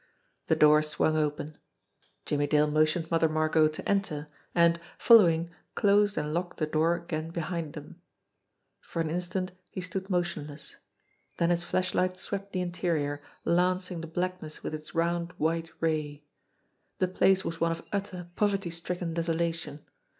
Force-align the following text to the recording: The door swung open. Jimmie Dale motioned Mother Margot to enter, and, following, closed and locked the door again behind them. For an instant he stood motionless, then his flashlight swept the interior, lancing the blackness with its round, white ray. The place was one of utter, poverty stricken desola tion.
The 0.47 0.55
door 0.55 0.81
swung 0.81 1.15
open. 1.15 1.59
Jimmie 2.25 2.47
Dale 2.47 2.65
motioned 2.65 3.11
Mother 3.11 3.29
Margot 3.29 3.67
to 3.67 3.87
enter, 3.87 4.29
and, 4.55 4.79
following, 4.97 5.51
closed 5.75 6.17
and 6.17 6.33
locked 6.33 6.57
the 6.57 6.65
door 6.65 6.95
again 6.95 7.29
behind 7.29 7.73
them. 7.73 8.01
For 8.79 8.99
an 8.99 9.11
instant 9.11 9.51
he 9.69 9.79
stood 9.79 10.09
motionless, 10.09 10.75
then 11.37 11.51
his 11.51 11.63
flashlight 11.63 12.17
swept 12.17 12.51
the 12.51 12.61
interior, 12.61 13.21
lancing 13.45 14.01
the 14.01 14.07
blackness 14.07 14.63
with 14.63 14.73
its 14.73 14.95
round, 14.95 15.33
white 15.33 15.69
ray. 15.79 16.23
The 16.97 17.07
place 17.07 17.45
was 17.45 17.61
one 17.61 17.71
of 17.71 17.85
utter, 17.93 18.31
poverty 18.35 18.71
stricken 18.71 19.13
desola 19.13 19.53
tion. 19.53 19.81